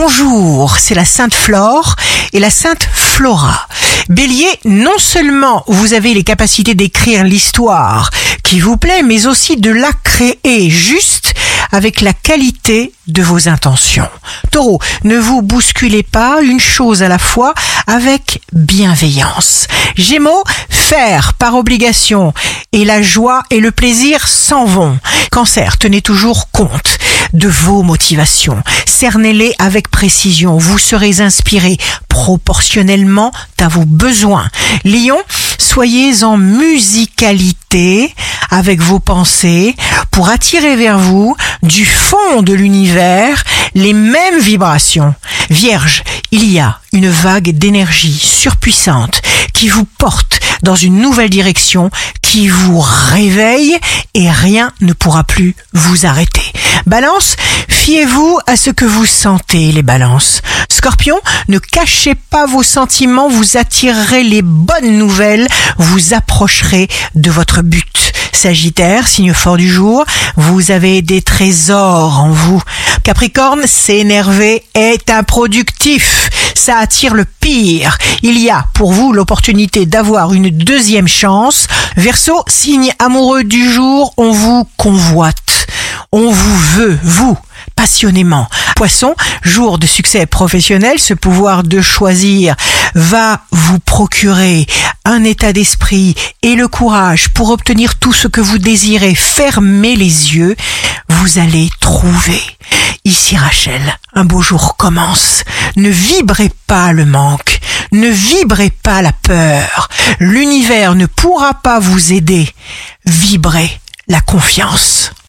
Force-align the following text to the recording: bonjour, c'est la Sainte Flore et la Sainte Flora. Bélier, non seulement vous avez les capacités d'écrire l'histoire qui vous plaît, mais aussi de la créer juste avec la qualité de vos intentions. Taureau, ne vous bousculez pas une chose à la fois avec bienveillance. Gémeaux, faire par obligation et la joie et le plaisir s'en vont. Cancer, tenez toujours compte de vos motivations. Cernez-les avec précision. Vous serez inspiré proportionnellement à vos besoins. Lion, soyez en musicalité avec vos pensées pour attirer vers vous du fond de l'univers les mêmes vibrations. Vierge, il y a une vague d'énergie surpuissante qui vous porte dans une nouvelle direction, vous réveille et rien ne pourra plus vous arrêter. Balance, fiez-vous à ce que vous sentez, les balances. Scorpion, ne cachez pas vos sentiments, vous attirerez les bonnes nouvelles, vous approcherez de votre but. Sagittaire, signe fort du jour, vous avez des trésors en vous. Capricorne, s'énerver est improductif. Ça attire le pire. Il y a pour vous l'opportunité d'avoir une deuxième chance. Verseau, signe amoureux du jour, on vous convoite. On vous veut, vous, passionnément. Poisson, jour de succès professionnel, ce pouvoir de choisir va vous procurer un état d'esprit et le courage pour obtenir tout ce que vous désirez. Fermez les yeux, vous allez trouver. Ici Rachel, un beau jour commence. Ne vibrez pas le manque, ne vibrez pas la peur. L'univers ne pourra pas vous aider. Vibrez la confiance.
bonjour, 0.00 0.78
c'est 0.78 0.94
la 0.94 1.04
Sainte 1.04 1.34
Flore 1.34 1.94
et 2.32 2.40
la 2.40 2.48
Sainte 2.48 2.88
Flora. 2.90 3.68
Bélier, 4.08 4.48
non 4.64 4.96
seulement 4.96 5.62
vous 5.66 5.92
avez 5.92 6.14
les 6.14 6.22
capacités 6.24 6.74
d'écrire 6.74 7.22
l'histoire 7.22 8.08
qui 8.42 8.60
vous 8.60 8.78
plaît, 8.78 9.02
mais 9.02 9.26
aussi 9.26 9.58
de 9.58 9.70
la 9.70 9.90
créer 10.02 10.70
juste 10.70 11.34
avec 11.70 12.00
la 12.00 12.14
qualité 12.14 12.94
de 13.08 13.22
vos 13.22 13.46
intentions. 13.50 14.08
Taureau, 14.50 14.80
ne 15.04 15.18
vous 15.18 15.42
bousculez 15.42 16.02
pas 16.02 16.40
une 16.40 16.60
chose 16.60 17.02
à 17.02 17.08
la 17.08 17.18
fois 17.18 17.52
avec 17.86 18.40
bienveillance. 18.54 19.66
Gémeaux, 19.96 20.44
faire 20.70 21.34
par 21.34 21.56
obligation 21.56 22.32
et 22.72 22.86
la 22.86 23.02
joie 23.02 23.42
et 23.50 23.60
le 23.60 23.70
plaisir 23.70 24.26
s'en 24.26 24.64
vont. 24.64 24.98
Cancer, 25.30 25.76
tenez 25.76 26.00
toujours 26.00 26.50
compte 26.52 26.98
de 27.32 27.48
vos 27.48 27.82
motivations. 27.82 28.62
Cernez-les 28.86 29.54
avec 29.58 29.90
précision. 29.90 30.58
Vous 30.58 30.78
serez 30.78 31.20
inspiré 31.20 31.76
proportionnellement 32.08 33.32
à 33.60 33.68
vos 33.68 33.84
besoins. 33.84 34.48
Lion, 34.84 35.18
soyez 35.58 36.22
en 36.24 36.36
musicalité 36.36 38.14
avec 38.50 38.80
vos 38.80 39.00
pensées 39.00 39.74
pour 40.10 40.28
attirer 40.28 40.76
vers 40.76 40.98
vous 40.98 41.36
du 41.62 41.84
fond 41.84 42.42
de 42.42 42.52
l'univers 42.52 43.44
les 43.74 43.92
mêmes 43.92 44.40
vibrations. 44.40 45.14
Vierge, 45.50 46.02
il 46.32 46.50
y 46.50 46.58
a 46.58 46.80
une 46.92 47.08
vague 47.08 47.50
d'énergie 47.50 48.18
surpuissante 48.18 49.22
qui 49.52 49.68
vous 49.68 49.84
porte 49.84 50.40
dans 50.62 50.74
une 50.74 51.00
nouvelle 51.00 51.30
direction, 51.30 51.90
vous 52.38 52.80
réveille 52.80 53.76
et 54.14 54.30
rien 54.30 54.72
ne 54.80 54.92
pourra 54.92 55.24
plus 55.24 55.56
vous 55.72 56.06
arrêter. 56.06 56.42
Balance, 56.86 57.36
fiez-vous 57.68 58.38
à 58.46 58.56
ce 58.56 58.70
que 58.70 58.84
vous 58.84 59.06
sentez, 59.06 59.72
les 59.72 59.82
balances. 59.82 60.40
Scorpion, 60.70 61.20
ne 61.48 61.58
cachez 61.58 62.14
pas 62.14 62.46
vos 62.46 62.62
sentiments, 62.62 63.28
vous 63.28 63.56
attirerez 63.56 64.22
les 64.22 64.42
bonnes 64.42 64.96
nouvelles, 64.96 65.48
vous 65.78 66.14
approcherez 66.14 66.88
de 67.16 67.30
votre 67.30 67.62
but. 67.62 67.99
Sagittaire, 68.40 69.06
signe 69.06 69.34
fort 69.34 69.58
du 69.58 69.68
jour, 69.68 70.06
vous 70.34 70.70
avez 70.70 71.02
des 71.02 71.20
trésors 71.20 72.20
en 72.20 72.30
vous. 72.30 72.62
Capricorne, 73.02 73.66
s'énerver 73.66 74.64
est 74.72 75.10
improductif. 75.10 76.30
Ça 76.54 76.78
attire 76.78 77.12
le 77.12 77.26
pire. 77.26 77.98
Il 78.22 78.38
y 78.38 78.48
a 78.48 78.64
pour 78.72 78.92
vous 78.92 79.12
l'opportunité 79.12 79.84
d'avoir 79.84 80.32
une 80.32 80.48
deuxième 80.48 81.06
chance. 81.06 81.66
Verseau, 81.98 82.42
signe 82.48 82.90
amoureux 82.98 83.44
du 83.44 83.70
jour, 83.70 84.14
on 84.16 84.32
vous 84.32 84.66
convoite. 84.78 85.66
On 86.10 86.30
vous 86.30 86.56
veut, 86.56 86.98
vous, 87.02 87.36
passionnément. 87.76 88.48
Poisson, 88.74 89.14
jour 89.42 89.78
de 89.78 89.86
succès 89.86 90.24
professionnel, 90.24 90.98
ce 90.98 91.12
pouvoir 91.12 91.62
de 91.62 91.82
choisir 91.82 92.56
va 92.94 93.42
vous 93.50 93.78
procurer 93.80 94.66
un 95.10 95.24
état 95.24 95.52
d'esprit 95.52 96.14
et 96.42 96.54
le 96.54 96.68
courage 96.68 97.30
pour 97.30 97.50
obtenir 97.50 97.98
tout 97.98 98.12
ce 98.12 98.28
que 98.28 98.40
vous 98.40 98.58
désirez. 98.58 99.16
Fermez 99.16 99.96
les 99.96 100.36
yeux, 100.36 100.54
vous 101.08 101.38
allez 101.38 101.68
trouver. 101.80 102.40
Ici 103.04 103.36
Rachel, 103.36 103.82
un 104.14 104.24
beau 104.24 104.40
jour 104.40 104.76
commence. 104.76 105.42
Ne 105.76 105.88
vibrez 105.88 106.52
pas 106.68 106.92
le 106.92 107.06
manque, 107.06 107.58
ne 107.90 108.08
vibrez 108.08 108.70
pas 108.70 109.02
la 109.02 109.12
peur. 109.12 109.88
L'univers 110.20 110.94
ne 110.94 111.06
pourra 111.06 111.54
pas 111.54 111.80
vous 111.80 112.12
aider. 112.12 112.48
Vibrez 113.04 113.80
la 114.06 114.20
confiance. 114.20 115.12